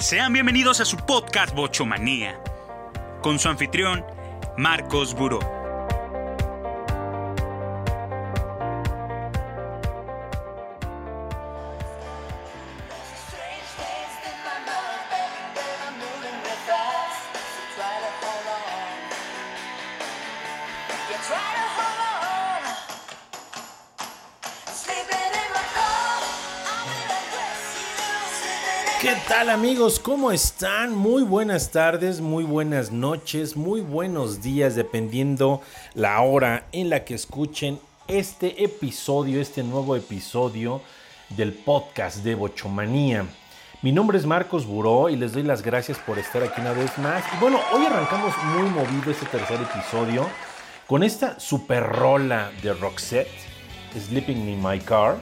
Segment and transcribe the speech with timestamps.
[0.00, 2.40] Sean bienvenidos a su podcast Bochomanía,
[3.22, 4.02] con su anfitrión,
[4.56, 5.59] Marcos Buró.
[29.50, 29.98] Amigos?
[29.98, 30.94] ¿Cómo están?
[30.94, 35.60] Muy buenas tardes, muy buenas noches, muy buenos días, dependiendo
[35.94, 40.80] la hora en la que escuchen este episodio, este nuevo episodio
[41.30, 43.26] del podcast de Bochomanía.
[43.82, 46.96] Mi nombre es Marcos Buró y les doy las gracias por estar aquí una vez
[46.98, 47.24] más.
[47.34, 50.28] Y bueno, hoy arrancamos muy movido este tercer episodio
[50.86, 53.28] con esta super rola de Roxette,
[53.98, 55.16] Sleeping in My Car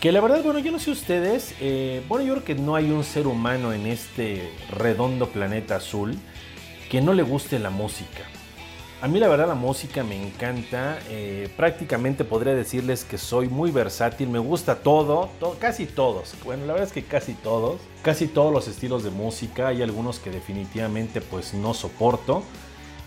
[0.00, 2.90] que la verdad, bueno, yo no sé ustedes, eh, bueno, yo creo que no hay
[2.90, 6.16] un ser humano en este redondo planeta azul
[6.88, 8.22] que no le guste la música.
[9.00, 13.70] A mí la verdad la música me encanta, eh, prácticamente podría decirles que soy muy
[13.70, 18.52] versátil, me gusta todo, casi todos, bueno la verdad es que casi todos, casi todos
[18.52, 22.42] los estilos de música, hay algunos que definitivamente pues no soporto,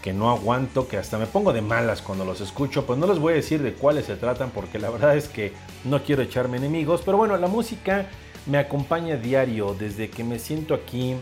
[0.02, 3.20] que no aguanto, que hasta me pongo de malas cuando los escucho, pues no les
[3.20, 6.58] voy a decir de cuáles se tratan porque la verdad es que no quiero echarme
[6.58, 8.08] enemigos, pero bueno, la música
[8.48, 11.16] me acompaña diario desde que me siento aquí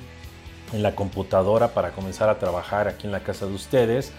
[0.71, 4.11] en la computadora para comenzar a trabajar aquí en la casa de ustedes,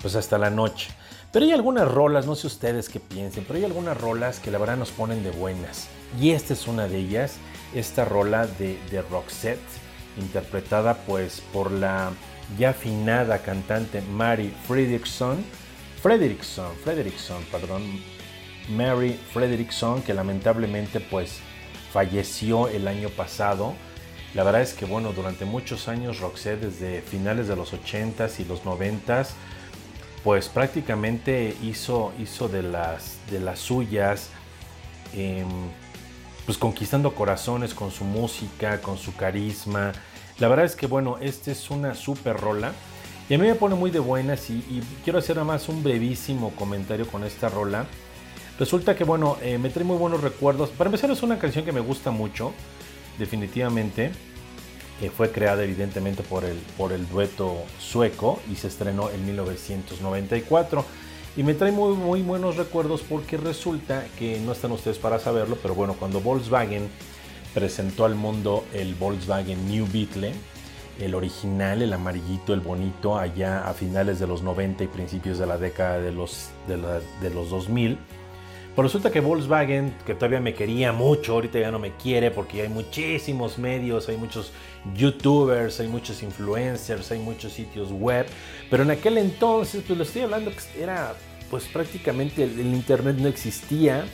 [0.00, 0.90] pues hasta la noche.
[1.32, 4.58] Pero hay algunas rolas, no sé ustedes qué piensen, pero hay algunas rolas que la
[4.58, 5.88] verdad nos ponen de buenas.
[6.20, 7.36] Y esta es una de ellas,
[7.74, 9.60] esta rola de, de Roxette,
[10.18, 12.10] interpretada pues por la
[12.58, 15.44] ya afinada cantante Mary Fredrickson,
[16.02, 17.82] Fredrickson, Fredrickson, perdón,
[18.68, 21.40] Mary Fredrickson, que lamentablemente pues
[21.92, 23.74] falleció el año pasado.
[24.34, 28.44] La verdad es que bueno, durante muchos años Roxette, desde finales de los 80s y
[28.44, 29.28] los 90s,
[30.24, 34.30] pues prácticamente hizo, hizo de, las, de las suyas,
[35.14, 35.48] em,
[36.46, 39.92] pues conquistando corazones con su música, con su carisma,
[40.38, 42.72] la verdad es que bueno, esta es una super rola.
[43.28, 46.50] Y a mí me pone muy de buenas y, quiero hacer nada más un brevísimo
[46.56, 47.86] comentario con esta rola.
[48.58, 50.70] Resulta que bueno, eh, me trae muy buenos recuerdos.
[50.70, 52.52] Para empezar es una canción que me gusta mucho,
[53.18, 54.12] definitivamente.
[55.00, 60.84] que fue creada evidentemente por el, por el dueto sueco y se estrenó en 1994.
[61.36, 65.56] Y me trae muy, muy buenos recuerdos porque resulta que no están ustedes para saberlo,
[65.62, 66.90] pero bueno, cuando Volkswagen
[67.54, 70.32] presentó al mundo el Volkswagen New Beetle,
[71.00, 75.46] el original, el amarillito, el bonito, allá a finales de los 90 y principios de
[75.46, 77.98] la década de los, de, los 2000.
[78.74, 82.62] Pero resulta que Volkswagen, que todavía me quería mucho, ahorita ya no me quiere porque
[82.62, 84.50] hay muchísimos medios, hay muchos
[84.94, 88.26] youtubers, hay muchos influencers, hay muchos sitios web.
[88.70, 91.14] Pero en aquel entonces, pues lo estoy hablando que era,
[91.50, 94.06] pues prácticamente el internet no existía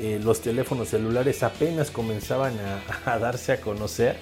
[0.00, 2.54] eh, los teléfonos celulares apenas comenzaban
[3.06, 4.16] a, darse a conocer.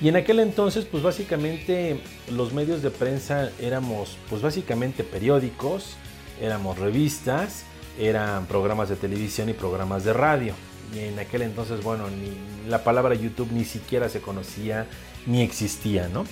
[0.00, 1.98] Y en aquel entonces, pues básicamente
[2.30, 5.96] los medios de prensa éramos, pues básicamente periódicos,
[6.40, 7.64] éramos revistas,
[7.98, 10.54] eran programas de televisión y programas de radio.
[10.94, 14.86] Y en aquel entonces, bueno, ni, la palabra YouTube ni siquiera se conocía
[15.24, 16.24] ni existía, ¿no?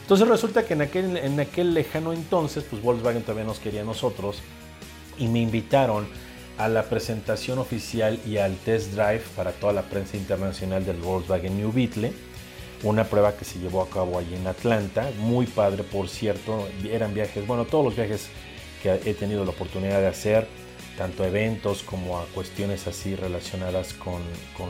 [0.00, 3.84] Entonces resulta que en aquel, en aquel lejano entonces, pues Volkswagen todavía nos quería a
[3.84, 4.38] nosotros
[5.18, 6.08] y me invitaron
[6.60, 11.56] a la presentación oficial y al test drive para toda la prensa internacional del Volkswagen
[11.56, 12.12] New Beetle.
[12.82, 17.14] Una prueba que se llevó a cabo allí en Atlanta, muy padre por cierto, eran
[17.14, 18.28] viajes, bueno, todos los viajes
[18.82, 20.46] que he tenido la oportunidad de hacer,
[20.98, 24.20] tanto eventos como a cuestiones así relacionadas con,
[24.54, 24.68] con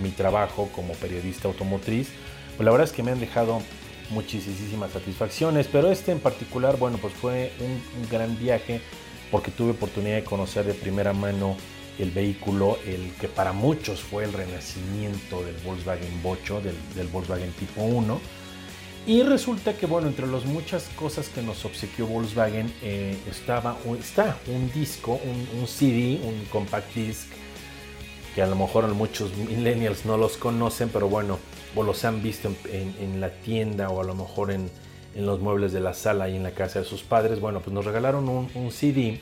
[0.00, 2.10] mi trabajo como periodista automotriz,
[2.56, 3.62] pues la verdad es que me han dejado
[4.10, 8.80] muchísimas satisfacciones, pero este en particular, bueno, pues fue un gran viaje
[9.32, 11.56] porque tuve oportunidad de conocer de primera mano
[11.98, 17.82] el vehículo, el que para muchos fue el renacimiento del Volkswagen Bocho, del, Volkswagen tipo
[17.82, 18.20] 1.
[19.06, 23.74] Y resulta que, bueno, entre las muchas cosas que nos obsequió Volkswagen eh, está
[24.46, 25.18] un disco,
[25.58, 27.26] un, CD, un compact disc,
[28.34, 31.38] que a lo mejor muchos millennials no los conocen, pero bueno,
[31.74, 34.70] o los han visto en la tienda o a lo mejor en,
[35.14, 37.72] en los muebles de la sala y en la casa de sus padres, bueno, pues
[37.72, 39.20] nos regalaron un, CD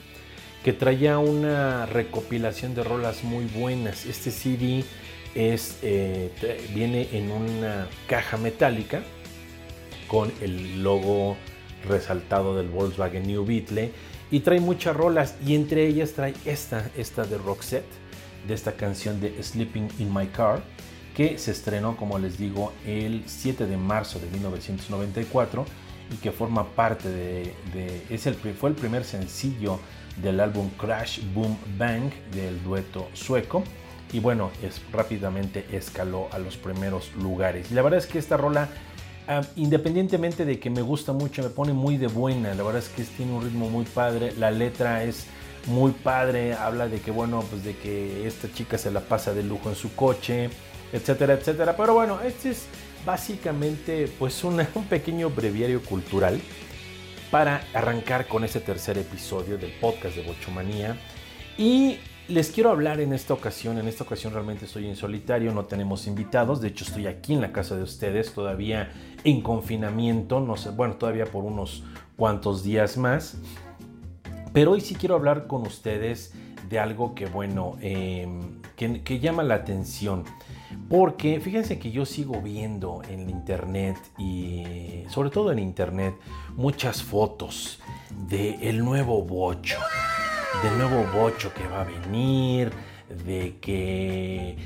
[0.65, 4.07] que traía una recopilación de rolas muy buenas.
[4.07, 4.85] Este CD
[5.35, 6.31] es, eh,
[6.75, 9.03] viene en una caja metálica
[10.07, 11.37] con el logo
[11.89, 13.93] resaltado del Volkswagen New Beetle
[14.31, 17.91] y trae muchas rolas y entre ellas trae esta, esta de Roxette,
[18.47, 20.63] de esta canción de Sleeping in My Car
[21.15, 25.65] que se estrenó, como les digo, el 7 de marzo de 1994
[26.13, 27.55] y que forma parte de,
[28.11, 29.81] es el, fue el primer sencillo
[30.21, 33.63] del álbum Crash Boom Bang del dueto sueco
[34.13, 37.71] y bueno, es, rápidamente escaló a los primeros lugares.
[37.71, 38.69] Y la verdad es que esta rola,
[39.29, 42.89] ah, independientemente de que me gusta mucho, me pone muy de buena, la verdad es
[42.89, 45.27] que tiene un ritmo muy padre, la letra es
[45.67, 49.43] muy padre, habla de que bueno, pues de que esta chica se la pasa de
[49.43, 50.51] lujo en su coche,
[50.93, 51.77] etcétera, etcétera.
[51.77, 52.67] Pero bueno, este es
[53.05, 56.41] básicamente pues un pequeño breviario cultural
[57.31, 60.97] para arrancar con este tercer episodio del podcast de Bochomanía.
[61.57, 61.99] Y
[62.29, 66.07] les quiero hablar en esta ocasión, en esta ocasión realmente estoy en solitario, no tenemos
[66.07, 68.93] invitados, de hecho estoy aquí en la casa de ustedes todavía
[69.25, 71.85] en confinamiento, no sé, bueno, todavía por unos
[72.17, 73.39] cuantos días más.
[74.53, 76.33] Pero hoy sí quiero hablar con ustedes
[76.69, 80.25] de algo que, bueno, em, que, que llama la atención.
[80.89, 86.15] Porque fíjense que yo sigo viendo en internet y sobre todo en internet
[86.57, 87.81] muchas fotos
[88.29, 89.79] del nuevo bocho,
[90.63, 92.73] del nuevo bocho que va a venir,
[93.25, 94.57] de que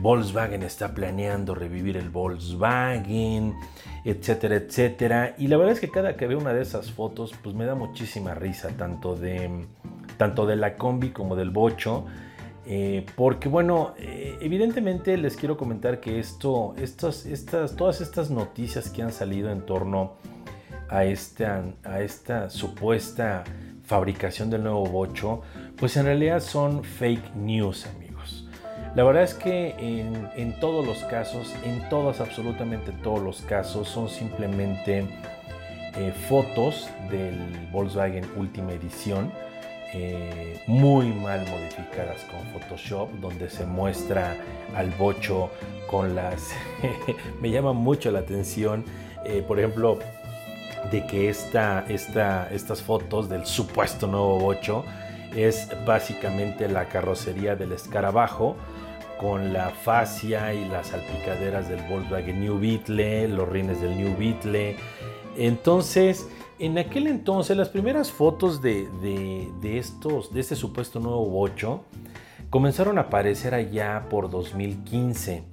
[0.00, 3.54] Volkswagen está planeando revivir el Volkswagen,
[4.04, 5.34] etcétera, etcétera.
[5.38, 7.74] Y la verdad es que cada que veo una de esas fotos, pues me da
[7.74, 9.66] muchísima risa, tanto de,
[10.16, 12.06] tanto de la combi como del bocho.
[12.72, 17.26] Eh, porque bueno, eh, evidentemente les quiero comentar que esto, estas,
[17.76, 20.12] todas estas noticias que han salido en torno
[20.88, 23.42] a esta, a esta supuesta
[23.82, 25.42] fabricación del nuevo bocho,
[25.78, 28.46] pues en realidad son fake news, amigos.
[28.94, 29.74] La verdad es que
[30.36, 35.08] en, todos los casos, en todos, absolutamente todos los casos, son simplemente
[35.96, 39.32] eh, fotos del Volkswagen Última Edición
[39.92, 44.36] eh, muy mal modificadas con Photoshop, donde se muestra
[44.74, 45.50] al bocho
[45.86, 46.50] con las...
[47.40, 48.84] me llama mucho la atención,
[49.24, 49.98] eh, por ejemplo,
[50.90, 54.84] de que esta, esta, estas fotos del supuesto nuevo bocho
[55.34, 58.56] es básicamente la carrocería del escarabajo
[59.18, 64.76] con la fascia y las salpicaderas del Volkswagen New Beetle, los rines del New Beetle.
[65.36, 66.28] Entonces,
[66.58, 68.88] en aquel entonces, las primeras fotos de,
[69.62, 71.84] estos, de este supuesto nuevo bocho
[72.50, 75.44] comenzaron a aparecer allá por 2015.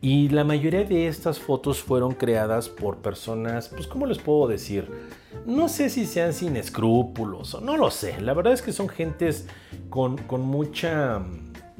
[0.00, 4.90] Y la mayoría de estas fotos fueron creadas por personas, pues ¿cómo les puedo decir?
[5.46, 8.20] No sé si sean sin escrúpulos o no lo sé.
[8.20, 9.48] La verdad es que son gentes
[9.88, 11.22] con, con mucha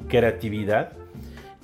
[0.07, 0.93] creatividad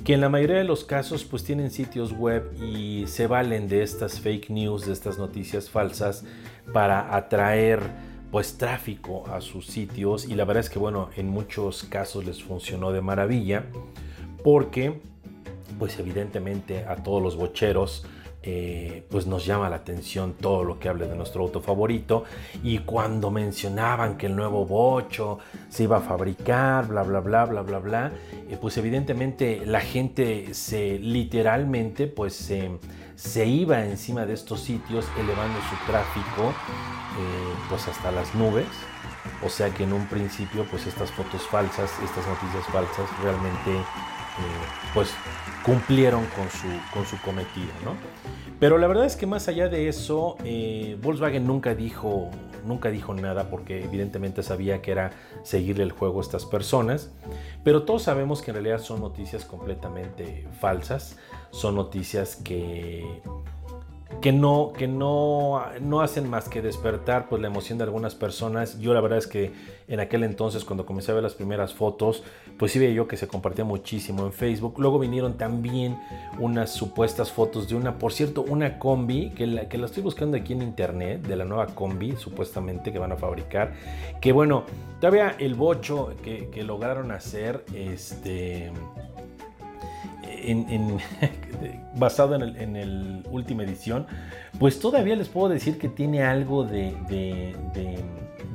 [0.03, 3.83] que en la mayoría de los casos pues tienen sitios web y se valen de
[3.83, 6.23] estas fake news, de estas noticias falsas
[6.73, 7.81] para atraer
[8.31, 10.27] pues tráfico a sus sitios.
[10.27, 13.65] Y la verdad es que bueno, en muchos casos les funcionó de maravilla
[14.43, 14.99] porque
[15.77, 18.05] pues evidentemente a todos los bocheros
[18.43, 22.23] eh, pues nos llama la atención todo lo que hable de nuestro auto favorito
[22.63, 25.37] y cuando mencionaban que el nuevo bocho
[25.69, 28.11] se iba a fabricar, bla bla bla bla bla bla,
[28.49, 32.71] eh, pues evidentemente la gente se literalmente pues se,
[33.15, 38.65] se iba encima de estos sitios elevando su tráfico eh, pues hasta las nubes.
[39.45, 43.83] O sea que en un principio pues estas fotos falsas, estas noticias falsas realmente
[44.93, 45.13] pues
[45.65, 47.95] cumplieron con su, con su cometido, ¿no?
[48.61, 52.29] Pero la verdad es que más allá de eso, eh, Volkswagen nunca dijo,
[52.63, 57.09] nunca dijo nada porque evidentemente sabía que era seguirle el juego a estas personas.
[57.63, 61.17] Pero todos sabemos que en realidad son noticias completamente falsas,
[61.49, 63.23] son noticias que
[64.19, 68.79] que no, que no, no hacen más que despertar pues, la emoción de algunas personas.
[68.79, 69.51] Yo la verdad es que
[69.87, 72.23] en aquel entonces, cuando comencé a ver las primeras fotos,
[72.57, 74.75] pues sí veía yo que se compartía muchísimo en Facebook.
[74.77, 75.97] Luego vinieron también
[76.39, 80.53] unas supuestas fotos de una, por cierto, una combi, que la, que estoy buscando aquí
[80.53, 83.73] en internet, de la nueva combi, supuestamente, que van a fabricar.
[84.21, 84.65] Que bueno,
[84.99, 88.71] todavía el bocho que, que lograron hacer, este
[91.95, 94.07] basado en el, última edición,
[94.59, 97.55] pues todavía les puedo decir que tiene algo de,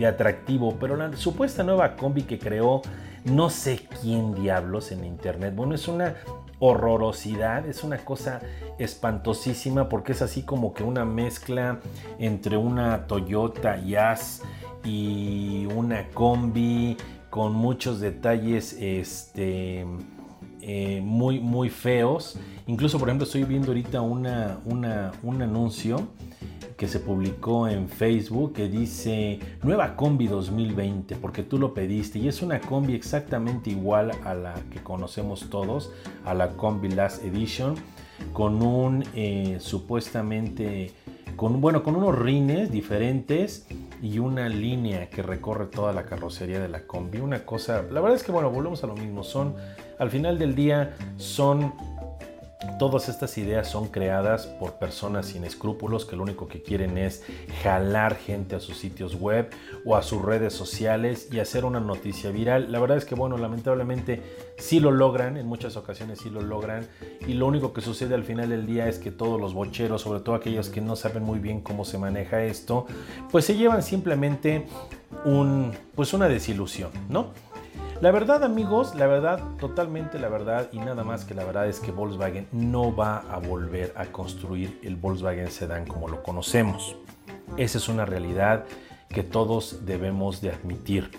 [0.06, 2.82] atractivo, pero la supuesta nueva combi que creó
[3.24, 6.14] no sé quién diablos en internet, bueno, es una
[6.58, 8.40] horrorosidad, es una cosa
[8.78, 11.80] espantosísima porque es así como que una mezcla
[12.18, 14.42] entre una Toyota Jazz
[14.84, 16.96] y una combi
[17.30, 19.84] con muchos detalles este
[20.68, 22.40] eh, muy, muy feos.
[22.66, 26.08] Incluso, por ejemplo, estoy viendo ahorita una, un anuncio
[26.76, 32.26] que se publicó en Facebook que dice nueva combi 2020 porque tú lo pediste y
[32.26, 35.92] es una combi exactamente igual a la que conocemos todos,
[36.24, 37.76] a la combi Last Edition
[38.32, 40.90] con un eh, supuestamente
[41.36, 43.68] con bueno con unos rines diferentes
[44.02, 48.16] y una línea que recorre toda la carrocería de la combi una cosa la verdad
[48.16, 49.54] es que bueno volvemos a lo mismo son
[49.98, 51.72] al final del día son
[52.78, 57.22] Todas estas ideas son creadas por personas sin escrúpulos que lo único que quieren es
[57.62, 59.50] jalar gente a sus sitios web
[59.84, 62.70] o a sus redes sociales y hacer una noticia viral.
[62.70, 64.22] La verdad es que, bueno, lamentablemente
[64.58, 66.86] sí lo logran, en muchas ocasiones sí lo logran
[67.26, 70.20] y lo único que sucede al final del día es que todos los bocheros, sobre
[70.20, 72.86] todo aquellos que no saben muy bien cómo se maneja esto,
[73.30, 74.66] pues se llevan simplemente
[75.24, 77.32] un, pues una desilusión, ¿no?
[78.02, 81.80] La verdad amigos, la verdad, totalmente la verdad y nada más que la verdad es
[81.80, 86.94] que Volkswagen no va a volver a construir el Volkswagen Sedan como lo conocemos.
[87.56, 88.66] Esa es una realidad
[89.08, 91.10] que todos debemos de admitir.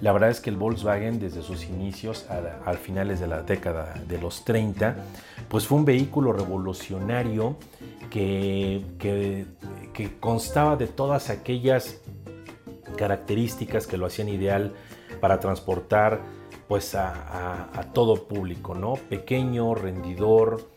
[0.00, 2.26] La verdad es que el Volkswagen desde sus inicios
[2.64, 4.96] al finales de la década de los 30,
[5.50, 7.58] pues fue un vehículo revolucionario
[8.08, 9.44] que, que,
[9.92, 11.98] que constaba de todas aquellas
[12.96, 14.72] características que lo hacían ideal
[15.22, 16.20] para transportar
[16.66, 18.94] pues a, todo público, ¿no?
[18.94, 20.68] Pequeño, rendidor,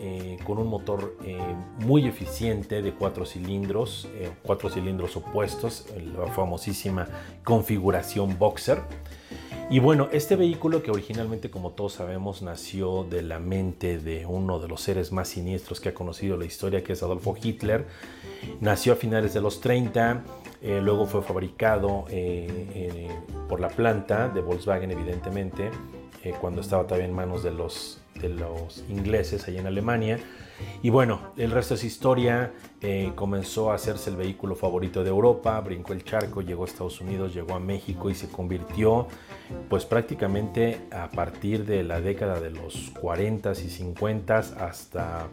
[0.00, 1.38] eh, con un motor eh,
[1.78, 5.86] muy eficiente de cuatro cilindros, eh, cuatro cilindros opuestos,
[6.18, 7.06] la famosísima
[7.44, 8.82] configuración Boxer.
[9.72, 14.58] Y bueno, este vehículo que originalmente, como todos sabemos, nació de la mente de uno
[14.58, 17.86] de los seres más siniestros que ha conocido la historia, que es Adolfo Hitler,
[18.60, 20.24] nació a finales de los 30,
[20.60, 23.08] eh, luego fue fabricado eh,
[23.48, 25.70] por la planta de Volkswagen, evidentemente,
[26.22, 30.18] eh, cuando estaba todavía en manos de los, de los ingleses allá en Alemania.
[30.82, 32.52] Y bueno, el resto es historia.
[33.14, 37.34] comenzó a hacerse el vehículo favorito de Europa, brincó el charco, llegó a Estados Unidos,
[37.34, 39.06] llegó a México y se convirtió,
[39.68, 45.28] pues prácticamente a partir de la década de los 40s y 50s hasta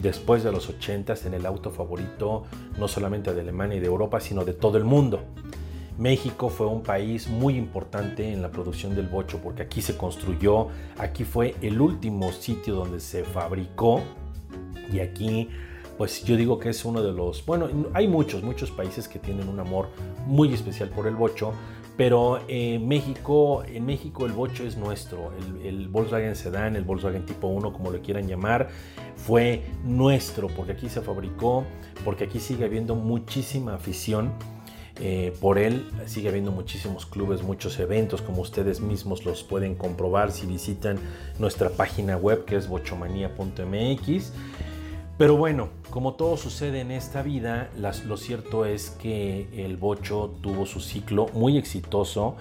[0.00, 2.44] después de los 80 en el auto favorito
[2.78, 5.24] no solamente de Alemania y de Europa, sino de todo el mundo.
[5.98, 10.68] México fue un país muy importante en la producción del bocho porque aquí se construyó,
[10.98, 14.02] aquí fue el último sitio donde se fabricó
[14.92, 15.48] y aquí
[15.96, 19.48] pues yo digo que es uno de los, bueno, hay muchos, muchos países que tienen
[19.48, 19.88] un amor
[20.26, 21.52] muy especial por el bocho,
[21.96, 27.24] pero en México, en México el bocho es nuestro, el, el, Volkswagen Sedan, el Volkswagen
[27.24, 28.68] Tipo 1, como lo quieran llamar,
[29.16, 31.64] fue nuestro, porque aquí se fabricó,
[32.04, 34.32] porque aquí sigue habiendo muchísima afición.
[34.98, 40.32] Eh, por él sigue habiendo muchísimos clubes, muchos eventos, como ustedes mismos los pueden comprobar
[40.32, 40.98] si visitan
[41.38, 44.32] nuestra página web que es bochomanía.mx.
[45.18, 50.66] Pero bueno, como todo sucede en esta vida, lo cierto es que el bocho tuvo
[50.66, 52.36] su ciclo muy exitoso.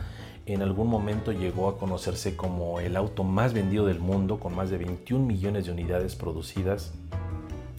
[0.46, 4.70] En algún momento llegó a conocerse como el auto más vendido del mundo, con más
[4.70, 6.94] de 21 millones de unidades producidas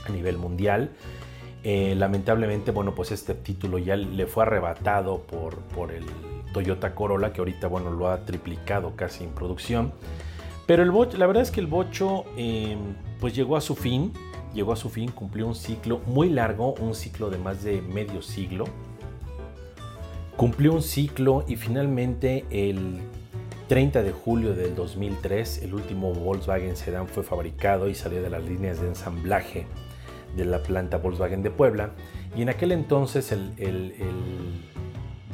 [0.06, 0.90] a nivel mundial.
[1.68, 6.04] Eh, lamentablemente, bueno, pues este título ya le fue arrebatado por, por el
[6.52, 9.92] Toyota Corolla, que ahorita, bueno, lo ha triplicado casi en producción.
[10.66, 12.76] Pero el bocho, la verdad es que el bocho, eh,
[13.18, 14.12] pues llegó a su fin
[14.54, 18.22] llegó a su fin, cumplió un ciclo muy largo, un ciclo de más de medio
[18.22, 18.66] siglo.
[20.36, 23.00] Cumplió un ciclo y finalmente el
[23.68, 28.44] 30 de julio del 2003 el último Volkswagen Sedan fue fabricado y salió de las
[28.44, 29.66] líneas de ensamblaje
[30.36, 31.90] de la planta Volkswagen de Puebla.
[32.36, 33.94] Y en aquel entonces el, el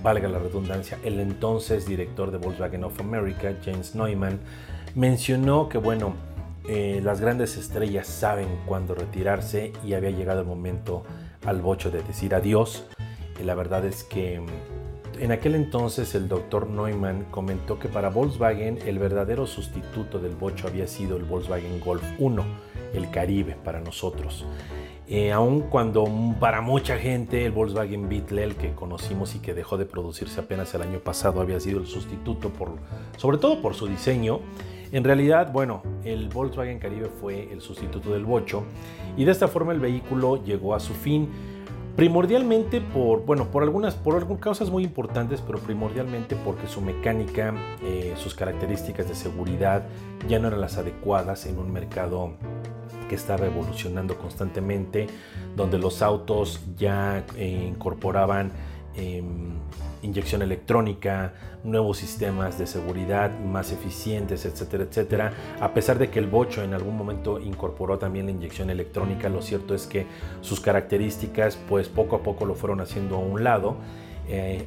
[0.02, 4.40] valga la redundancia, el entonces director de Volkswagen of America, James Neumann,
[4.94, 6.14] mencionó que bueno,
[6.68, 11.04] eh, las grandes estrellas saben cuándo retirarse y había llegado el momento
[11.44, 12.84] al bocho de decir adiós.
[13.40, 18.10] Y la verdad es que mm, en aquel entonces el doctor Neumann comentó que para
[18.10, 22.44] Volkswagen el verdadero sustituto del bocho había sido el Volkswagen Golf 1,
[22.94, 24.44] el Caribe para nosotros.
[25.08, 26.06] Eh, aun cuando
[26.38, 30.72] para mucha gente el Volkswagen Beetle, el que conocimos y que dejó de producirse apenas
[30.74, 32.70] el año pasado, había sido el sustituto, por,
[33.16, 34.40] sobre todo por su diseño,
[34.92, 38.64] en realidad, bueno, el Volkswagen Caribe fue el sustituto del Bocho
[39.16, 41.30] y de esta forma el vehículo llegó a su fin.
[41.96, 47.54] Primordialmente por, bueno, por algunas, por algunas causas muy importantes, pero primordialmente porque su mecánica,
[47.82, 49.86] eh, sus características de seguridad
[50.28, 52.32] ya no eran las adecuadas en un mercado
[53.14, 55.06] está revolucionando constantemente,
[55.56, 58.52] donde los autos ya eh, incorporaban
[58.94, 59.54] em,
[60.02, 61.32] inyección electrónica,
[61.64, 65.32] nuevos sistemas de seguridad más eficientes, etcétera, etcétera.
[65.60, 69.42] A pesar de que el Bocho en algún momento incorporó también la inyección electrónica, lo
[69.42, 70.06] cierto es que
[70.40, 73.76] sus características pues poco a poco lo fueron haciendo a un lado
[74.28, 74.66] eh,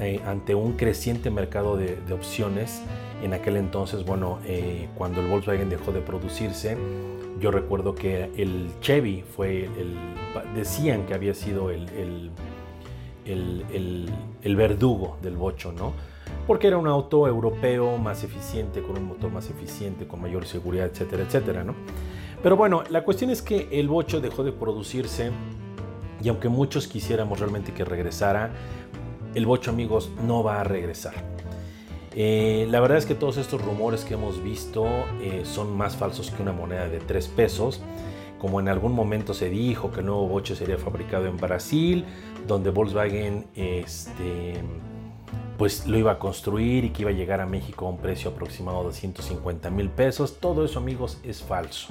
[0.00, 2.82] eh, ante un creciente mercado de, opciones.
[3.22, 4.38] En aquel entonces, bueno,
[4.94, 6.76] cuando el Volkswagen dejó de producirse,
[7.40, 9.96] yo recuerdo que el Chevy fue el,
[10.54, 11.88] decían que había sido el,
[13.24, 14.10] el,
[14.42, 15.92] el, verdugo del bocho, ¿no?
[16.46, 20.86] Porque era un auto europeo más eficiente, con un motor más eficiente, con mayor seguridad,
[20.86, 21.74] etcétera, etcétera, ¿no?
[22.42, 25.30] Pero bueno, la cuestión es que el bocho dejó de producirse
[26.22, 28.52] y aunque muchos quisiéramos realmente que regresara,
[29.34, 31.35] el bocho, amigos, no va a regresar.
[32.18, 34.86] Eh, la verdad es que todos estos rumores que hemos visto
[35.20, 37.82] eh, son más falsos que una moneda de 3 pesos.
[38.38, 42.04] Como en algún momento se dijo que el nuevo bocho sería fabricado en Brasil,
[42.46, 44.54] donde Volkswagen este,
[45.58, 48.30] pues lo iba a construir y que iba a llegar a México a un precio
[48.30, 50.38] aproximado de 150 mil pesos.
[50.40, 51.88] Todo eso, amigos, es falso.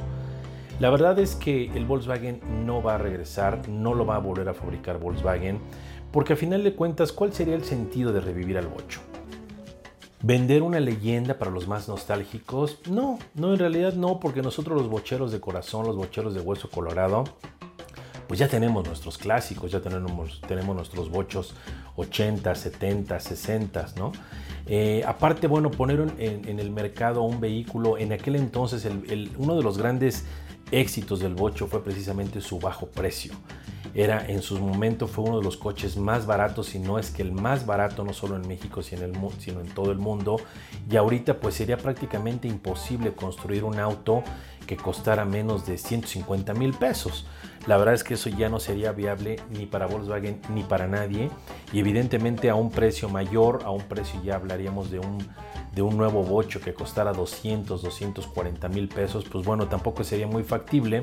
[0.79, 4.49] La verdad es que el Volkswagen no va a regresar, no lo va a volver
[4.49, 5.59] a fabricar Volkswagen.
[6.11, 9.01] Porque a final de cuentas, ¿cuál sería el sentido de revivir al bocho?
[10.27, 12.79] ¿Vender una leyenda para los más nostálgicos?
[12.89, 16.67] No, no, en realidad no, porque nosotros los bocheros de corazón, los bocheros de hueso
[16.67, 17.25] colorado,
[18.27, 20.41] pues ya tenemos nuestros clásicos, ya tenemos,
[20.75, 21.53] nuestros bochos
[21.97, 24.13] 80, 70, 60, ¿no?
[24.65, 28.89] Eh, aparte, bueno, poner en, el mercado un vehículo, en aquel entonces
[29.37, 30.25] uno de los grandes
[30.71, 33.35] éxitos del bocho fue precisamente su bajo precio
[33.95, 37.21] era en su momento fue uno de los coches más baratos, si no es que
[37.21, 40.35] el más barato, no solo en México, sino en, sino en todo el mundo.
[40.89, 44.21] Y ahorita pues sería prácticamente imposible construir un auto
[44.67, 47.25] que costara menos de 150 mil pesos.
[47.67, 51.29] La verdad es que eso ya no sería viable ni para Volkswagen ni para nadie.
[51.71, 55.25] Y evidentemente a un precio mayor, a un precio ya hablaríamos de un,
[55.73, 60.43] de un nuevo bocho que costara 200, 240 mil pesos, pues bueno, tampoco sería muy
[60.43, 61.01] factible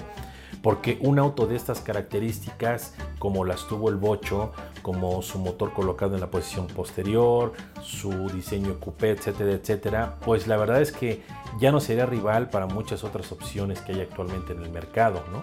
[0.62, 6.14] porque un auto de estas características, como las tuvo el Bocho, como su motor colocado
[6.14, 7.52] en la posición posterior,
[7.82, 11.22] su diseño coupé, etcétera, etcétera, pues la verdad es que
[11.60, 15.42] ya no sería rival para muchas otras opciones que hay actualmente en el mercado, ¿no?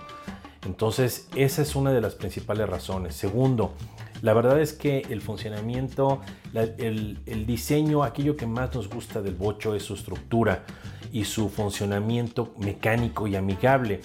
[0.66, 3.16] Entonces, esa es una de las principales razones.
[3.16, 3.74] Segundo,
[4.22, 6.20] la verdad es que el funcionamiento,
[6.54, 10.66] el, el, diseño, aquello que más nos gusta del bocho es su estructura
[11.14, 14.02] y su funcionamiento mecánico y amigable.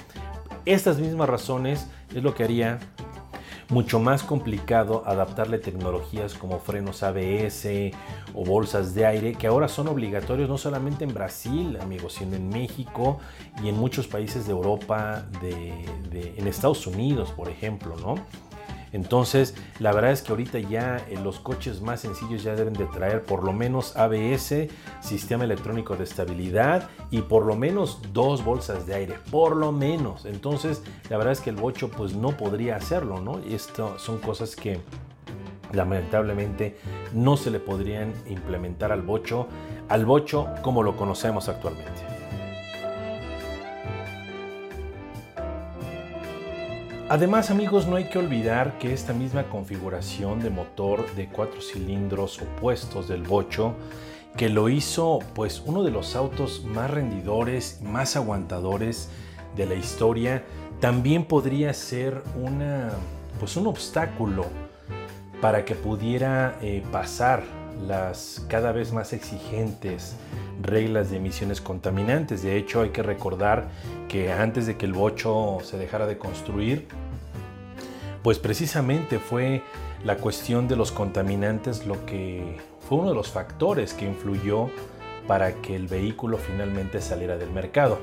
[0.66, 2.78] Estas mismas razones es lo que haría
[3.68, 7.66] mucho más complicado adaptarle tecnologías como frenos ABS
[8.34, 12.48] o bolsas de aire, que ahora son obligatorios no solamente en Brasil, amigos, sino en
[12.48, 13.18] México
[13.62, 18.16] y en muchos países de Europa, en Estados Unidos, por ejemplo, ¿no?
[18.94, 22.86] Entonces, la verdad es que ahorita ya eh, los coches más sencillos ya deben de
[22.86, 24.68] traer por lo menos ABS,
[25.00, 30.26] sistema electrónico de estabilidad y por lo menos dos bolsas de aire, por lo menos.
[30.26, 30.80] Entonces,
[31.10, 33.40] la verdad es que el bocho pues no podría hacerlo, ¿no?
[33.44, 34.78] Y esto son cosas que
[35.72, 36.78] lamentablemente
[37.12, 39.48] no se le podrían implementar al bocho,
[39.88, 42.13] al bocho como lo conocemos actualmente.
[47.10, 52.40] Además amigos no hay que olvidar que esta misma configuración de motor de cuatro cilindros
[52.40, 53.74] opuestos del Bocho
[54.38, 59.10] que lo hizo pues uno de los autos más rendidores, más aguantadores
[59.54, 60.44] de la historia,
[60.80, 62.90] también podría ser una
[63.38, 64.46] pues un obstáculo
[65.42, 67.42] para que pudiera eh, pasar
[67.86, 70.16] las cada vez más exigentes
[70.62, 72.42] reglas de emisiones contaminantes.
[72.42, 73.68] De hecho, hay que recordar
[74.08, 76.88] que antes de que el bocho se dejara de construir,
[78.22, 79.62] pues precisamente fue
[80.04, 82.58] la cuestión de los contaminantes lo que
[82.88, 84.68] fue uno de los factores que influyó
[85.26, 87.98] para que el vehículo finalmente saliera del mercado.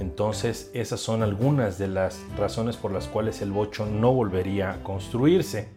[0.00, 4.82] Entonces, esas son algunas de las razones por las cuales el bocho no volvería a
[4.82, 5.68] construirse.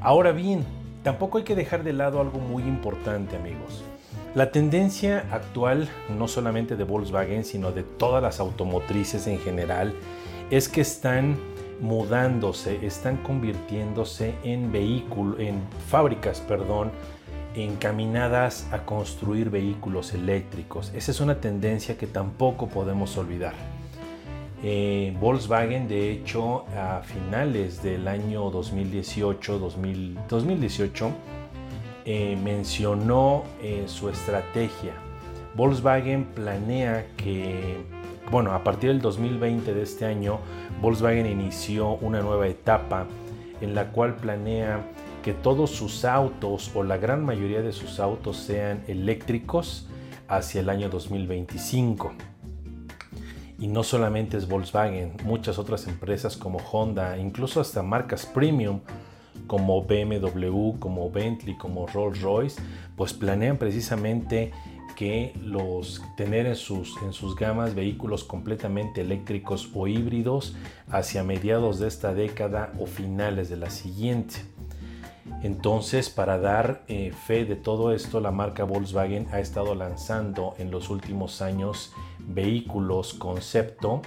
[0.00, 0.64] Ahora bien,
[1.06, 3.84] tampoco hay que dejar de lado algo muy importante, amigos.
[4.34, 5.88] La tendencia actual,
[6.18, 9.94] no solamente de Volkswagen, sino de todas las automotrices en general,
[10.50, 11.36] es que están
[11.80, 16.90] mudándose, están convirtiéndose en vehículos, en fábricas, perdón,
[17.54, 20.90] encaminadas a construir vehículos eléctricos.
[20.92, 23.54] Esa es una tendencia que tampoco podemos olvidar.
[24.62, 31.10] Eh, Volkswagen, de hecho, a finales del año 2018, 2018
[32.04, 34.94] eh, mencionó eh, su estrategia.
[35.54, 37.76] Volkswagen planea que,
[38.30, 40.38] bueno, a partir del 2020 de este año,
[40.80, 43.06] Volkswagen inició una nueva etapa
[43.60, 44.80] en la cual planea
[45.22, 49.88] que todos sus autos o la gran mayoría de sus autos sean eléctricos
[50.28, 52.12] hacia el año 2025.
[53.58, 58.80] Y no solamente es Volkswagen, muchas otras empresas como Honda, incluso hasta marcas premium
[59.46, 62.60] como BMW, como Bentley, como Rolls Royce,
[62.96, 64.52] pues planean precisamente
[64.96, 70.56] que los tener en sus, en sus gamas vehículos completamente eléctricos o híbridos
[70.90, 74.36] hacia mediados de esta década o finales de la siguiente.
[75.42, 80.70] Entonces, para dar eh, fe de todo esto, la marca Volkswagen ha estado lanzando en
[80.70, 81.92] los últimos años
[82.26, 84.02] vehículos concepto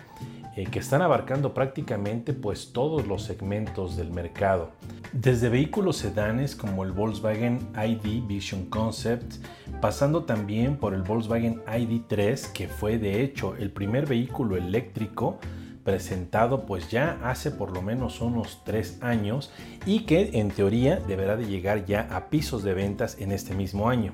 [0.55, 4.71] eh, que están abarcando prácticamente pues todos los segmentos del mercado.
[5.13, 9.35] Desde vehículos sedanes como el Volkswagen ID Vision Concept,
[9.79, 15.39] pasando también por el Volkswagen ID3, que fue de hecho el primer vehículo eléctrico
[15.83, 19.51] presentado pues ya hace por lo menos unos tres años
[19.85, 23.89] y que en teoría deberá de llegar ya a pisos de ventas en este mismo
[23.89, 24.13] año.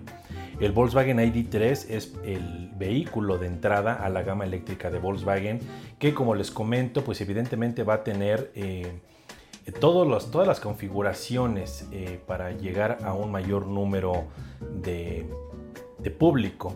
[0.59, 5.59] El Volkswagen ID3 es el vehículo de entrada a la gama eléctrica de Volkswagen
[5.99, 8.99] que como les comento pues evidentemente va a tener eh,
[9.79, 14.25] todas las configuraciones eh, para llegar a un mayor número
[14.81, 15.25] de,
[15.99, 16.73] de público.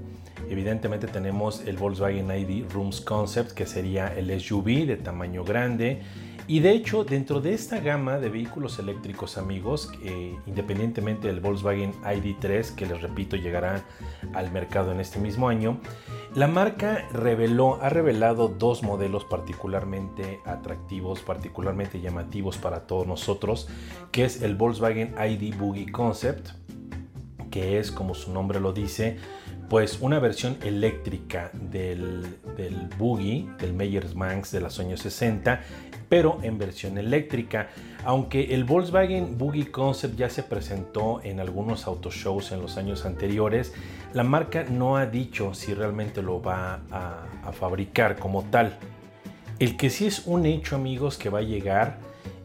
[0.49, 6.01] Evidentemente tenemos el Volkswagen ID Rooms Concept, que sería el SUV de tamaño grande.
[6.49, 9.91] Y de hecho, dentro de esta gama de vehículos eléctricos, amigos,
[10.47, 13.85] independientemente del Volkswagen ID3, que les repito llegará
[14.33, 15.79] al mercado en este mismo año,
[16.33, 23.67] la marca reveló, ha revelado dos modelos particularmente atractivos, particularmente llamativos para todos nosotros,
[24.11, 26.49] que es el Volkswagen ID Boogie Concept,
[27.51, 29.19] que es, como su nombre lo dice,
[29.69, 32.25] pues una versión eléctrica del,
[32.57, 35.61] del Boogie, del Meyers Manx de los años 60,
[36.09, 37.69] pero en versión eléctrica.
[38.03, 43.73] Aunque el Volkswagen Boogie Concept ya se presentó en algunos autoshows en los años anteriores,
[44.13, 48.77] la marca no ha dicho si realmente lo va a, fabricar como tal.
[49.59, 51.97] El que sí es un hecho, amigos, que va a llegar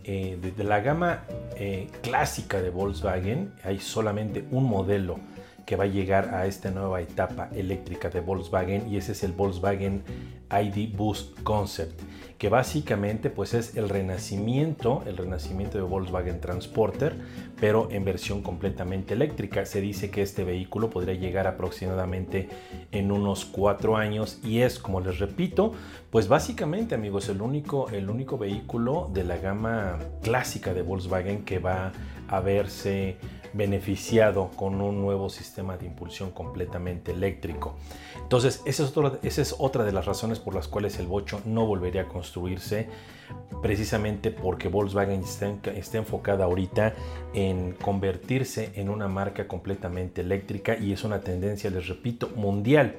[0.02, 1.24] eh, desde la gama
[1.56, 5.18] eh, clásica de Volkswagen, hay solamente un modelo
[5.66, 9.32] que va a llegar a esta nueva etapa eléctrica de Volkswagen y ese es el
[9.32, 10.02] Volkswagen
[10.50, 12.00] ID Boost Concept
[12.38, 17.16] que básicamente pues es el renacimiento, el renacimiento de Volkswagen Transporter,
[17.58, 19.64] pero en versión completamente eléctrica.
[19.64, 22.48] Se dice que este vehículo podría llegar aproximadamente
[22.92, 25.72] en unos cuatro años y es, como les repito,
[26.10, 31.60] pues básicamente amigos, el único, el único vehículo de la gama clásica de Volkswagen que
[31.60, 31.92] va
[32.28, 33.16] a verse
[33.54, 37.76] beneficiado con un nuevo sistema de impulsión completamente eléctrico.
[38.20, 38.84] Entonces, esa
[39.22, 42.88] es, otra de las razones por las cuales el Bocho no volvería a construirse,
[43.62, 46.94] precisamente porque Volkswagen está, está enfocada ahorita
[47.32, 52.96] en convertirse en una marca completamente eléctrica y es una tendencia, les repito, mundial.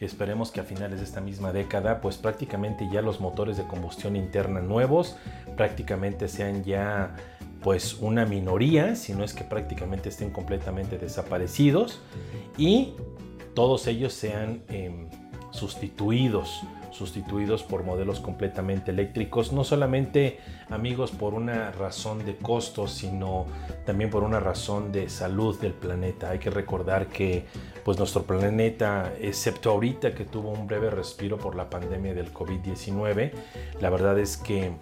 [0.00, 4.14] Esperemos que a finales de esta misma década, pues prácticamente ya los motores de combustión
[4.14, 5.16] interna nuevos
[5.56, 7.16] prácticamente sean ya
[7.66, 12.00] pues una minoría, si no es que prácticamente estén completamente desaparecidos
[12.56, 12.92] y
[13.54, 15.08] todos ellos sean em,
[15.50, 20.38] sustituidos sustituidos por modelos completamente eléctricos, no solamente
[20.70, 23.46] amigos por una razón de costos, sino
[23.84, 26.30] también por una razón de salud del planeta.
[26.30, 27.44] Hay que recordar que
[27.84, 33.32] pues nuestro planeta, excepto ahorita que tuvo un breve respiro por la pandemia del COVID-19,
[33.80, 34.72] la verdad es que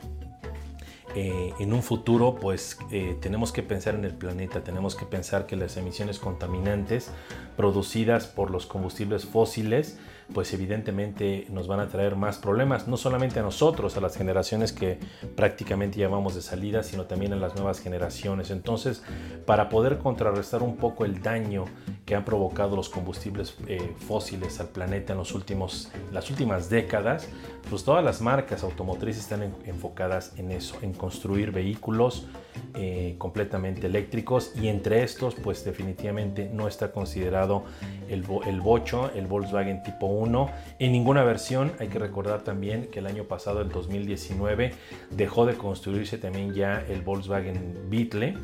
[1.14, 5.46] eh, en un futuro pues eh, tenemos que pensar en el planeta, tenemos que pensar
[5.46, 7.11] que las emisiones contaminantes
[7.57, 9.98] producidas por los combustibles fósiles
[10.33, 14.72] pues evidentemente nos van a traer más problemas, no solamente a nosotros, a las generaciones
[14.72, 14.98] que
[15.37, 18.50] prácticamente llevamos de salida, sino también a las nuevas generaciones.
[18.50, 19.03] Entonces,
[19.44, 21.66] para poder contrarrestar un poco el daño
[22.04, 27.28] que han provocado los combustibles eh, fósiles al planeta en los últimos, las últimas décadas,
[27.70, 32.26] pues todas las marcas automotrices están enfocadas en eso, en construir vehículos
[32.74, 37.64] eh, completamente eléctricos y entre estos pues definitivamente no está considerado
[38.08, 41.72] el, el bocho, el Volkswagen tipo 1 en ninguna versión.
[41.78, 44.72] Hay que recordar también que el año pasado, el 2019,
[45.10, 48.36] dejó de construirse también ya el Volkswagen Beetle,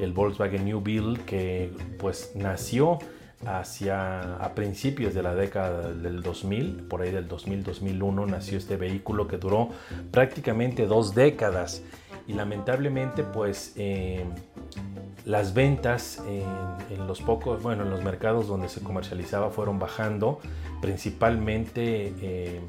[0.00, 2.98] el Volkswagen New Beetle que pues nació
[3.46, 9.28] hacia a principios de la década del 2000, por ahí del 2000-2001 nació este vehículo
[9.28, 9.68] que duró
[10.10, 11.82] prácticamente dos décadas.
[12.26, 14.24] Y lamentablemente pues eh,
[15.26, 20.40] las ventas en, los pocos, bueno, en los mercados donde se comercializaba fueron bajando,
[20.80, 22.60] principalmente eh,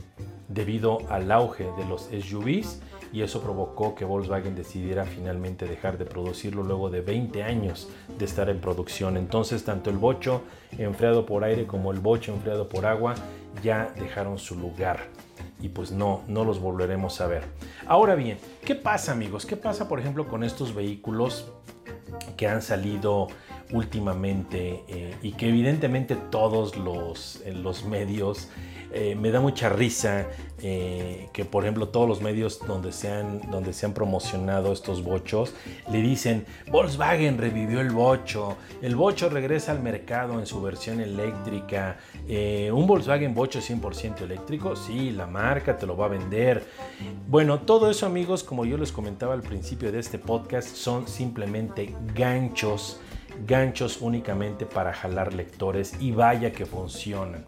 [0.50, 2.82] debido al auge de los SUVs
[3.15, 7.88] y eso provocó que Volkswagen decidiera finalmente dejar de producirlo luego de 20 años
[8.19, 9.15] de estar en producción.
[9.15, 10.41] Entonces tanto el bocho
[10.78, 13.15] enfriado por aire como el bocho enfriado por agua
[13.63, 15.08] ya dejaron su lugar
[15.62, 17.45] y pues no, no los volveremos a ver.
[17.88, 19.45] Ahora bien, ¿qué pasa amigos?
[19.45, 21.49] ¿Qué pasa por ejemplo con estos vehículos
[22.36, 23.30] que han salido
[23.71, 28.49] últimamente eh, y que evidentemente todos los, los medios
[28.98, 30.28] eh, me da mucha risa
[30.62, 35.54] eh, que, por ejemplo, todos los medios donde se, han, donde promocionado estos bochos
[35.92, 41.98] le dicen, Volkswagen revivió el bocho, el bocho regresa al mercado en su versión eléctrica,
[42.26, 46.64] eh, un Volkswagen bocho 100% eléctrico, sí, la marca te lo va a vender.
[47.28, 51.94] Bueno, todo eso amigos, como yo les comentaba al principio de este podcast, son simplemente
[52.16, 53.02] ganchos
[53.46, 57.46] ganchos únicamente para jalar lectores y vaya que funcionan.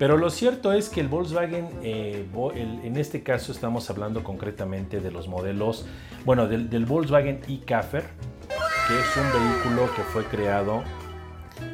[0.00, 2.24] Pero lo cierto es que el Volkswagen, eh,
[2.56, 5.84] en este caso estamos hablando concretamente de los modelos,
[6.24, 8.04] bueno, del, Volkswagen e-Kaffer,
[8.88, 10.84] que es un vehículo que fue creado,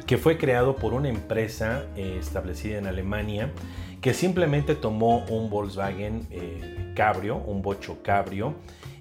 [0.05, 3.53] que fue creado por una empresa eh, establecida en Alemania,
[4.01, 8.55] que simplemente tomó un Volkswagen eh, Cabrio, un bocho Cabrio,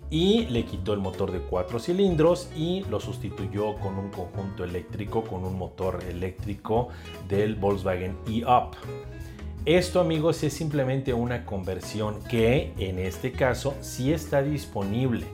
[0.08, 5.24] y le quitó el motor de cuatro cilindros y lo sustituyó con un conjunto eléctrico,
[5.24, 6.90] con un motor eléctrico
[7.26, 8.76] del Volkswagen e-Up.
[9.66, 15.26] Esto amigos es simplemente una conversión que en este caso sí está disponible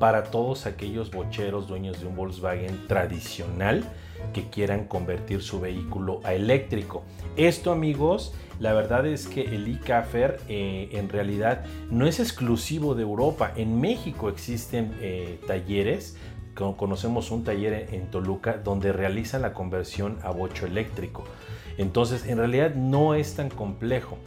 [0.00, 3.84] para todos aquellos bocheros dueños de un Volkswagen tradicional
[4.32, 7.04] que quieran convertir su vehículo a eléctrico.
[7.36, 9.78] Esto amigos, la verdad es que el e
[10.48, 13.52] eh, en realidad no es exclusivo de Europa.
[13.54, 16.16] En México existen eh, talleres
[16.76, 21.24] conocemos un taller en Toluca donde realizan la conversión a bocho eléctrico.
[21.78, 24.18] Entonces, en realidad no es tan complejo.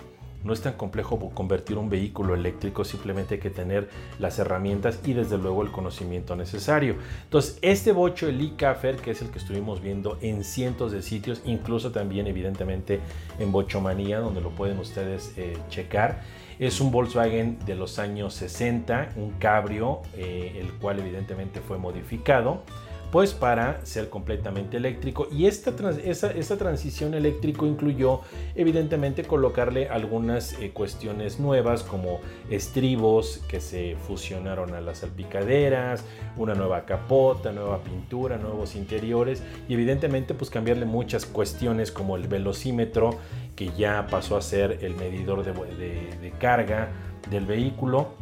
[0.43, 5.13] No es tan complejo convertir un vehículo eléctrico, simplemente hay que tener las herramientas y
[5.13, 6.95] desde luego el conocimiento necesario.
[7.25, 11.43] Entonces, este bocho, el e que es el que estuvimos viendo en cientos de sitios,
[11.45, 13.01] incluso también evidentemente
[13.37, 16.21] en Bochomanía, donde lo pueden ustedes eh, checar,
[16.57, 22.63] es un Volkswagen de los años 60, un cabrio, eh, el cual evidentemente fue modificado
[23.11, 25.27] pues para ser completamente eléctrico.
[25.31, 28.21] Y esta, esa, transición eléctrico incluyó
[28.55, 32.19] evidentemente colocarle algunas eh, cuestiones nuevas como
[32.49, 36.05] estribos que se fusionaron a las salpicaderas,
[36.37, 42.27] una nueva capota, nueva pintura, nuevos interiores y evidentemente pues cambiarle muchas cuestiones como el
[42.27, 43.17] velocímetro
[43.55, 46.89] que ya pasó a ser el medidor de carga
[47.29, 48.20] del vehículo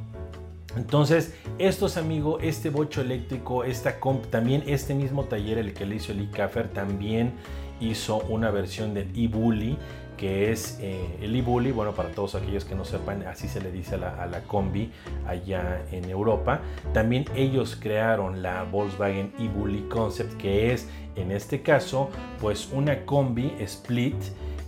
[0.76, 6.12] entonces, estos amigos, este bocho eléctrico, esta también este mismo taller, el que le hizo
[6.12, 7.34] el e también
[7.80, 9.78] hizo una versión del e-Bully,
[10.16, 13.72] que es eh, el e-Bully, bueno, para todos aquellos que no sepan, así se le
[13.72, 14.92] dice a la, a la, combi
[15.26, 16.60] allá en Europa.
[16.94, 23.56] También ellos crearon la Volkswagen e-Bully Concept, que es, en este caso, pues una combi
[23.60, 24.16] split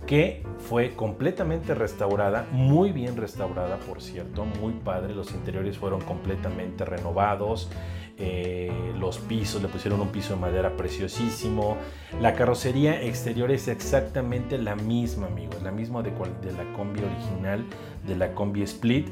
[0.06, 6.84] que fue completamente restaurada, muy bien restaurada por cierto, muy padre, los interiores fueron completamente
[6.84, 7.70] renovados,
[8.18, 11.76] eh, los pisos, le pusieron un piso de madera preciosísimo,
[12.20, 17.64] la carrocería exterior es exactamente la misma amigos, la misma de, de la combi original,
[18.06, 19.08] de la combi split,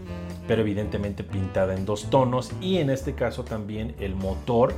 [0.47, 2.53] pero evidentemente pintada en dos tonos.
[2.61, 4.75] Y en este caso también el motor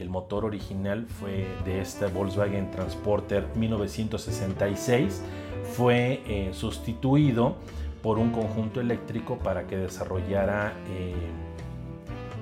[0.00, 5.22] el motor original fue de esta Volkswagen Transporter 1966
[5.74, 7.56] fue eh, sustituido
[8.02, 11.14] por un conjunto eléctrico para que desarrollara eh,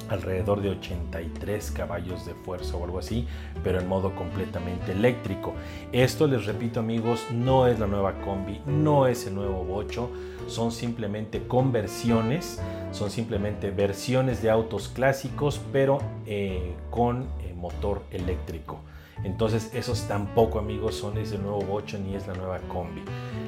[0.09, 3.27] alrededor de 83 caballos de fuerza o algo así,
[3.63, 5.55] pero en modo completamente eléctrico.
[5.93, 10.11] Esto les repito amigos, no es la nueva combi, no es el nuevo bocho,
[10.47, 12.61] son simplemente conversiones,
[12.93, 17.27] son simplemente versiones de autos clásicos, pero eh, con
[17.59, 18.81] motor eléctrico.
[19.25, 23.03] Entonces esos tampoco amigos son ese nuevo bocho ni es la nueva combi.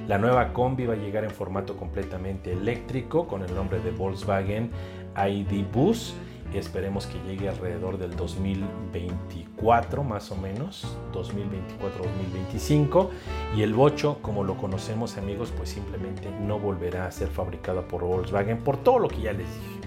[0.09, 4.71] La nueva combi va a llegar en formato completamente eléctrico con el nombre de Volkswagen
[5.17, 6.15] ID Bus.
[6.53, 13.09] Esperemos que llegue alrededor del 2024 más o menos, 2024-2025.
[13.57, 18.03] Y el bocho, como lo conocemos amigos, pues simplemente no volverá a ser fabricado por
[18.03, 19.80] Volkswagen por todo lo que ya les dije.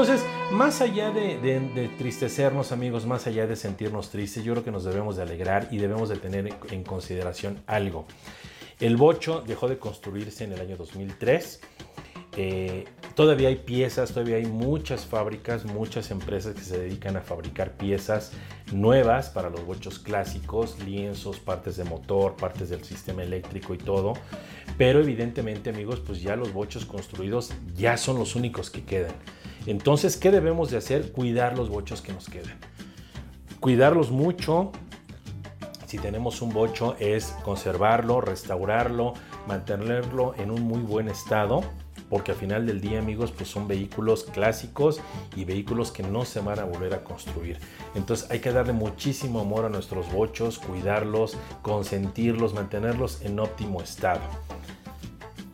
[0.00, 4.84] Entonces, más allá de, tristecernos amigos, más allá de sentirnos tristes, yo creo que nos
[4.84, 8.06] debemos de alegrar y debemos de tener en consideración algo.
[8.78, 11.60] El bocho dejó de construirse en el año 2003.
[12.38, 17.72] Eh, todavía hay piezas, todavía hay muchas fábricas, muchas empresas que se dedican a fabricar
[17.76, 18.32] piezas
[18.72, 24.14] nuevas para los bochos clásicos, lienzos, partes de motor, partes del sistema eléctrico y todo.
[24.78, 29.12] Pero evidentemente amigos, pues ya los bochos construidos ya son los únicos que quedan.
[29.66, 31.12] Entonces, ¿qué debemos de hacer?
[31.12, 32.58] Cuidar los bochos que nos quedan.
[33.60, 34.72] Cuidarlos mucho,
[35.90, 39.14] si tenemos un bocho es conservarlo, restaurarlo,
[39.48, 41.62] mantenerlo en un muy buen estado,
[42.08, 45.00] porque al final del día amigos pues son vehículos clásicos
[45.34, 47.58] y vehículos que no se van a volver a construir.
[47.96, 54.20] Entonces hay que darle muchísimo amor a nuestros bochos, cuidarlos, consentirlos, mantenerlos en óptimo estado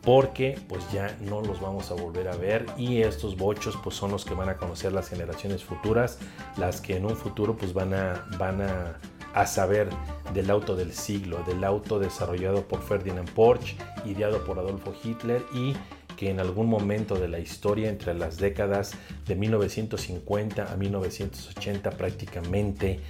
[0.07, 4.09] porque pues ya no los vamos a volver a ver y estos bochos pues son
[4.11, 6.17] los que van a conocer las generaciones futuras,
[6.55, 9.01] las que en un futuro pues van a, van a
[9.33, 9.89] a saber
[10.33, 15.73] del auto del siglo, del auto desarrollado por Ferdinand Porsche, ideado por Adolfo Hitler y
[16.15, 18.93] que en algún momento de la historia, entre las décadas
[19.25, 23.01] de 1950 a 1980 prácticamente,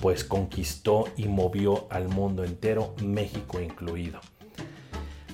[0.00, 4.20] pues conquistó y movió al mundo entero, México incluido.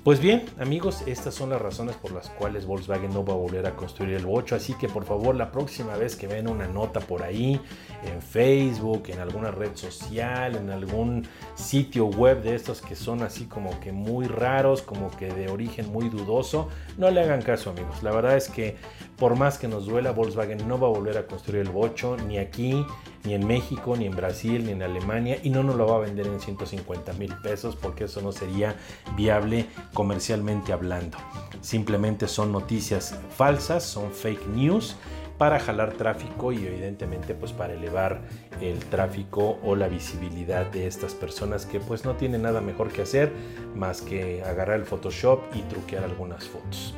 [0.04, 3.66] Pues bien, amigos, estas son las razones por las cuales Volkswagen no va a volver
[3.68, 4.56] a construir el bocho.
[4.56, 7.60] Así que por favor, la próxima vez que ven una nota por ahí,
[8.02, 13.44] en Facebook, en alguna red social, en algún sitio web de estos que son así
[13.44, 18.02] como que muy raros, como que de origen muy dudoso, no le hagan caso, amigos.
[18.02, 18.78] La verdad es que
[19.22, 22.38] por más que nos duela, Volkswagen no va a volver a construir el bocho, ni
[22.38, 22.84] aquí,
[23.22, 26.00] ni en México, ni en Brasil, ni en Alemania, y no nos lo va a
[26.00, 28.74] vender en 150 mil pesos porque eso no sería
[29.14, 31.18] viable comercialmente hablando.
[31.60, 34.96] Simplemente son noticias falsas, son fake news
[35.38, 38.22] para jalar tráfico y evidentemente pues para elevar
[38.60, 43.02] el tráfico o la visibilidad de estas personas que pues no tienen nada mejor que
[43.02, 43.32] hacer
[43.76, 46.96] más que agarrar el Photoshop y truquear algunas fotos.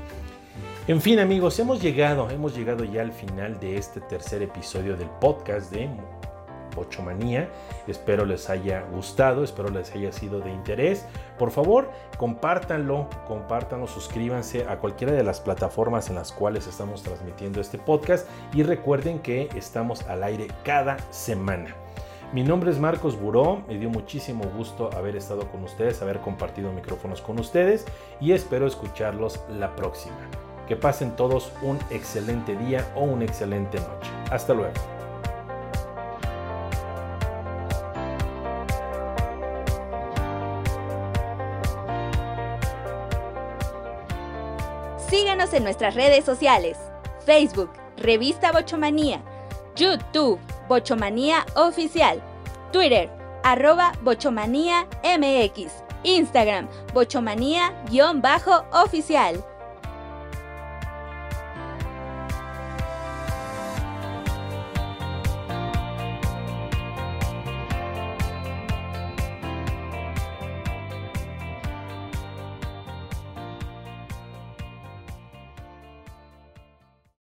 [0.86, 5.08] En fin amigos, hemos llegado, hemos llegado ya al final de este tercer episodio del
[5.08, 5.88] podcast de
[6.76, 7.48] Bochomanía.
[7.86, 11.06] Espero les haya gustado, espero les haya sido de interés.
[11.38, 17.62] Por favor, compártanlo, compártanlo, suscríbanse a cualquiera de las plataformas en las cuales estamos transmitiendo
[17.62, 21.74] este podcast y recuerden que estamos al aire cada semana.
[22.34, 26.70] Mi nombre es Marcos Buró, me dio muchísimo gusto haber estado con ustedes, haber compartido
[26.74, 27.86] micrófonos con ustedes
[28.20, 30.28] y espero escucharlos la próxima.
[30.68, 34.10] Que pasen todos un excelente día o una excelente noche.
[34.30, 34.72] Hasta luego.
[45.08, 46.78] Síguenos en nuestras redes sociales.
[47.24, 49.22] Facebook, Revista Bochomanía.
[49.76, 52.20] YouTube, Bochomanía Oficial.
[52.72, 53.08] Twitter,
[53.44, 55.84] arroba Bochomanía MX.
[56.02, 59.44] Instagram, Bochomanía-oficial.